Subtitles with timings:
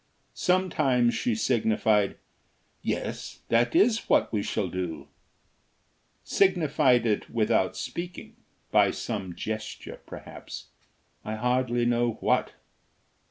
[0.33, 2.17] Sometimes she signified:
[2.81, 5.07] "Yes, that is what we shall do;"
[6.23, 8.35] signified it without speaking
[8.71, 10.69] by some gesture perhaps,
[11.23, 12.53] I hardly know what.